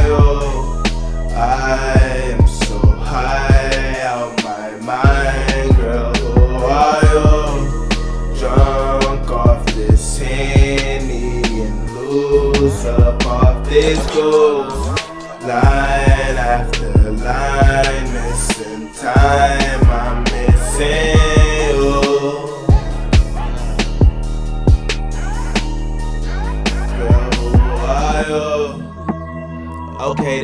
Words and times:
you? 0.00 1.32
I 1.34 1.98
am 2.32 2.46
so 2.46 2.78
high 2.78 4.00
out 4.02 4.42
my 4.44 4.70
mind, 4.80 5.76
girl. 5.76 6.14
Who 6.14 6.64
are 6.64 7.02
you? 7.12 8.38
Drunk 8.38 9.30
off 9.30 9.66
this 9.66 10.18
Henny 10.18 11.42
and 11.62 11.90
loose 11.94 12.84
up 12.84 13.24
off 13.26 13.68
this 13.68 13.98
goose. 14.12 14.82
Line 15.42 16.36
after 16.36 17.12
line, 17.12 18.12
missing 18.12 18.92
time, 18.92 19.84
I'm 19.90 20.22
missing 20.24 21.11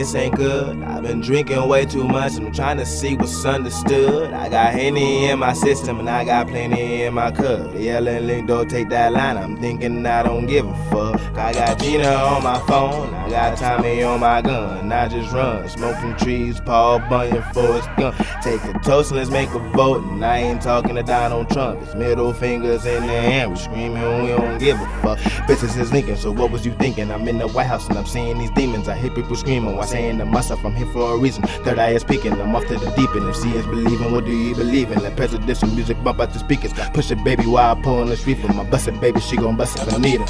this 0.00 0.14
ain't 0.14 0.34
good. 0.34 0.82
I've 0.82 1.02
been 1.02 1.20
drinking 1.20 1.68
way 1.68 1.84
too 1.84 2.08
much. 2.08 2.34
I'm 2.36 2.50
trying 2.52 2.78
to 2.78 2.86
see 2.86 3.16
what's 3.16 3.44
understood. 3.44 4.32
I 4.32 4.48
got 4.48 4.72
Henny 4.72 5.26
in 5.26 5.38
my 5.38 5.52
system 5.52 6.00
and 6.00 6.08
I 6.08 6.24
got 6.24 6.48
plenty 6.48 7.02
in 7.02 7.12
my 7.12 7.30
cup. 7.30 7.74
The 7.74 7.82
yelling 7.82 8.26
link 8.26 8.48
don't 8.48 8.68
take 8.68 8.88
that 8.88 9.12
line. 9.12 9.36
I'm 9.36 9.58
thinking 9.58 10.06
I 10.06 10.22
don't 10.22 10.46
give 10.46 10.66
a 10.66 10.74
fuck. 10.90 11.20
I 11.36 11.52
got 11.52 11.78
Gina 11.78 12.08
on 12.08 12.42
my 12.42 12.58
phone. 12.60 13.12
I 13.12 13.28
got 13.28 13.58
Tommy 13.58 14.02
on 14.02 14.20
my 14.20 14.40
gun. 14.40 14.90
I 14.90 15.06
just 15.06 15.34
run, 15.34 15.68
smoking 15.68 16.16
trees. 16.16 16.60
Paul 16.60 17.00
Bunyan 17.00 17.42
for 17.52 17.74
his 17.74 17.86
gun. 17.98 18.14
Take 18.42 18.64
a 18.64 18.78
toast 18.78 19.10
and 19.10 19.18
let's 19.18 19.30
make 19.30 19.50
a 19.50 19.58
vote. 19.58 20.02
And 20.02 20.24
I 20.24 20.38
ain't 20.38 20.62
talking 20.62 20.94
to 20.94 21.02
Donald 21.02 21.50
Trump. 21.50 21.82
It's 21.82 21.94
middle 21.94 22.32
fingers 22.32 22.86
in 22.86 23.06
the 23.06 23.12
air. 23.12 23.50
We 23.50 23.56
screaming, 23.56 24.22
we 24.22 24.28
don't 24.28 24.56
give 24.56 24.80
a 24.80 24.86
fuck. 25.02 25.18
Bitches 25.46 25.78
is 25.78 25.92
linking, 25.92 26.16
so 26.16 26.30
what 26.30 26.50
was 26.50 26.64
you 26.64 26.72
thinking? 26.76 27.10
I'm 27.10 27.28
in 27.28 27.36
the 27.36 27.48
White 27.48 27.66
House 27.66 27.86
and 27.90 27.98
I'm 27.98 28.06
seeing 28.06 28.38
these 28.38 28.50
demons. 28.52 28.88
I 28.88 28.96
hear 28.96 29.10
people 29.10 29.36
screaming 29.36 29.76
while 29.76 29.89
saying 29.90 30.18
to 30.18 30.24
myself, 30.24 30.64
I'm 30.64 30.74
here 30.74 30.86
for 30.86 31.14
a 31.14 31.18
reason. 31.18 31.42
Third 31.64 31.78
eye 31.78 31.90
is 31.90 32.04
peeking, 32.04 32.32
I'm 32.32 32.54
off 32.54 32.66
to 32.68 32.76
the 32.76 32.90
deep 32.92 33.10
end. 33.10 33.28
If 33.28 33.36
see 33.36 33.50
is 33.50 33.66
believing, 33.66 34.12
what 34.12 34.24
do 34.24 34.30
you 34.30 34.54
believe 34.54 34.90
in? 34.92 35.02
Let 35.02 35.16
presidential 35.16 35.68
music 35.68 36.02
bump 36.04 36.20
out 36.20 36.32
the 36.32 36.38
speakers. 36.38 36.72
Push 36.94 37.10
it, 37.10 37.22
baby, 37.24 37.46
while 37.46 37.76
I 37.76 37.82
pull 37.82 37.98
on 37.98 38.08
the 38.08 38.22
reefer. 38.24 38.52
My 38.52 38.64
busted 38.64 39.00
baby, 39.00 39.20
she 39.20 39.36
gon' 39.36 39.56
bust 39.56 39.78
it 39.78 39.92
I 39.92 39.98
need 39.98 40.20
her. 40.20 40.26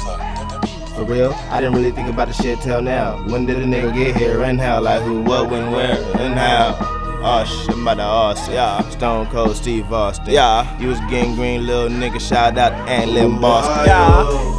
For 0.95 1.05
real, 1.05 1.33
I 1.49 1.61
didn't 1.61 1.75
really 1.75 1.91
think 1.91 2.09
about 2.09 2.27
the 2.27 2.33
shit 2.33 2.59
till 2.61 2.81
now. 2.81 3.23
When 3.27 3.45
did 3.45 3.57
a 3.57 3.65
nigga 3.65 3.93
get 3.93 4.15
here 4.17 4.43
and 4.43 4.59
how? 4.59 4.81
Like 4.81 5.01
who, 5.03 5.21
what, 5.21 5.49
when, 5.49 5.71
where, 5.71 5.95
and 6.19 6.33
how? 6.33 6.75
Oh 7.23 7.45
shit, 7.45 7.75
I'm 7.75 7.81
about 7.83 7.95
to 7.95 8.03
Austin, 8.03 8.53
yeah. 8.55 8.89
Stone 8.89 9.27
Cold 9.27 9.55
Steve 9.55 9.93
Austin, 9.93 10.33
yeah. 10.33 10.79
You 10.79 10.87
was 10.87 10.99
getting 11.01 11.35
green, 11.35 11.67
little 11.67 11.89
nigga. 11.89 12.19
Shout 12.19 12.57
out 12.57 12.87
to 12.87 13.05
Lim 13.05 13.39
Boston, 13.39 13.85
yeah. 13.85 14.50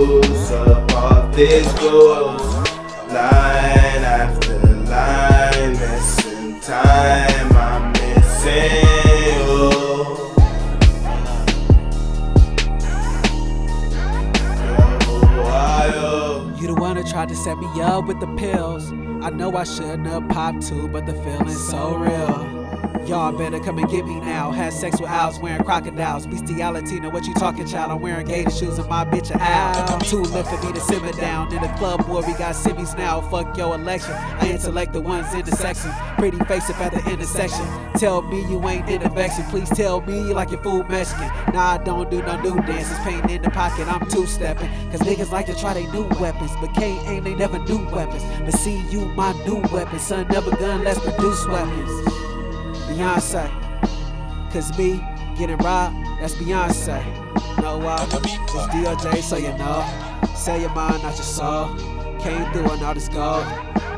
Up 0.00 0.92
off 0.94 1.34
this. 1.34 1.66
Line 3.10 4.04
after 4.04 4.58
line, 4.58 5.72
missing 5.72 6.60
time, 6.60 7.52
I'm 7.56 7.92
missing 7.92 8.70
you. 9.26 9.70
Girl, 14.60 14.98
who 15.04 15.18
you? 16.60 16.66
The 16.68 16.74
one 16.78 16.96
that 16.96 17.06
tried 17.06 17.28
to 17.28 17.36
set 17.36 17.58
me 17.58 17.66
up 17.80 18.06
with 18.06 18.20
the 18.20 18.28
pills. 18.36 18.92
I 19.22 19.30
know 19.30 19.54
I 19.56 19.64
shouldn't 19.64 20.06
have 20.06 20.28
popped 20.28 20.66
two, 20.66 20.88
but 20.88 21.04
the 21.06 21.14
feeling's 21.14 21.68
so 21.68 21.96
real. 21.96 22.59
Y'all 23.06 23.32
better 23.32 23.58
come 23.58 23.78
and 23.78 23.88
get 23.90 24.06
me 24.06 24.20
now. 24.20 24.50
Had 24.50 24.72
sex 24.72 25.00
with 25.00 25.10
owls 25.10 25.38
wearing 25.40 25.64
crocodiles. 25.64 26.26
Bestiality, 26.26 27.00
know 27.00 27.10
what 27.10 27.26
you 27.26 27.34
talking, 27.34 27.66
child? 27.66 27.90
I'm 27.90 28.00
wearing 28.00 28.26
gator 28.26 28.50
shoes 28.50 28.78
and 28.78 28.88
my 28.88 29.04
bitch 29.04 29.30
a 29.34 29.38
owl. 29.40 29.98
Too 30.00 30.22
lit 30.22 30.46
for 30.46 30.64
me 30.64 30.72
to 30.72 30.80
simmer 30.80 31.12
down. 31.12 31.52
In 31.52 31.62
the 31.62 31.68
club, 31.78 32.06
boy, 32.06 32.20
we 32.20 32.34
got 32.34 32.54
simmies 32.54 32.96
now. 32.96 33.20
Fuck 33.22 33.56
your 33.56 33.74
election. 33.74 34.12
I 34.12 34.50
intellect 34.50 34.92
the 34.92 35.00
ones 35.00 35.32
in 35.34 35.44
the 35.44 35.52
section. 35.52 35.90
Pretty 36.18 36.38
face 36.44 36.68
up 36.70 36.80
at 36.80 36.92
the 36.92 37.10
intersection. 37.10 37.66
Tell 37.96 38.22
me 38.22 38.42
you 38.48 38.62
ain't 38.68 38.88
in 38.88 39.00
the 39.00 39.10
affection. 39.10 39.44
Please 39.46 39.70
tell 39.70 40.00
me 40.02 40.28
you 40.28 40.34
like 40.34 40.50
your 40.50 40.62
food 40.62 40.88
Mexican. 40.88 41.26
Nah, 41.52 41.72
I 41.72 41.78
don't 41.78 42.10
do 42.10 42.22
no 42.22 42.40
new 42.42 42.54
dances. 42.62 42.98
Pain 42.98 43.28
in 43.30 43.42
the 43.42 43.50
pocket, 43.50 43.88
I'm 43.88 44.08
two 44.08 44.26
stepping. 44.26 44.68
Cause 44.90 45.00
niggas 45.00 45.30
like 45.32 45.46
to 45.46 45.54
try 45.54 45.74
they 45.74 45.86
new 45.90 46.06
weapons. 46.20 46.52
But 46.60 46.74
can't 46.74 47.08
aim, 47.08 47.24
they 47.24 47.34
never 47.34 47.58
new 47.58 47.84
weapons. 47.90 48.22
But 48.44 48.52
see 48.52 48.78
you, 48.88 49.06
my 49.14 49.32
new 49.44 49.60
weapon. 49.72 49.98
Son, 49.98 50.28
never 50.28 50.50
gun, 50.56 50.84
let's 50.84 51.00
produce 51.00 51.46
weapons. 51.46 52.19
Beyonce. 53.00 53.48
Cause 54.52 54.76
me 54.76 55.02
getting 55.38 55.56
robbed, 55.56 55.96
that's 56.20 56.34
Beyonce. 56.34 57.02
Know 57.62 57.78
why? 57.78 57.96
It's 58.02 58.12
Dior-J, 58.12 59.22
so 59.22 59.38
you 59.38 59.56
know. 59.56 59.88
Say 60.36 60.60
your 60.60 60.74
mind, 60.74 61.02
not 61.02 61.14
your 61.14 61.24
soul. 61.24 61.68
Came 62.20 62.44
through 62.52 62.68
on 62.68 62.82
all 62.84 62.92
this 62.92 63.08
gold. 63.08 63.46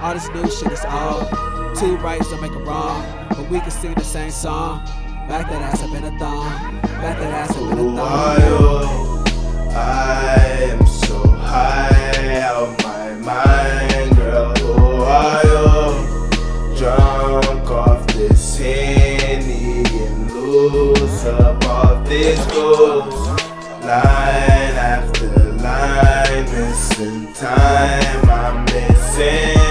All 0.00 0.14
this 0.14 0.28
new 0.28 0.48
shit 0.48 0.70
is 0.70 0.84
old. 0.84 1.28
Two 1.76 1.96
rights 1.96 2.30
don't 2.30 2.40
make 2.40 2.52
a 2.52 2.58
wrong. 2.60 3.04
But 3.30 3.50
we 3.50 3.58
can 3.58 3.72
sing 3.72 3.94
the 3.94 4.04
same 4.04 4.30
song. 4.30 4.84
Back 5.28 5.50
that 5.50 5.62
ass 5.62 5.82
up 5.82 5.92
in 5.96 6.04
a 6.04 6.16
thong. 6.20 6.80
Back 6.82 7.18
that 7.18 7.50
ass 7.50 7.56
up 7.56 7.72
in 7.72 7.78
a 7.78 7.96
thong. 7.96 9.01
Line 23.84 24.76
after 24.78 25.26
line, 25.54 26.44
missing 26.44 27.32
time, 27.32 28.30
I'm 28.30 28.64
missing 28.66 29.61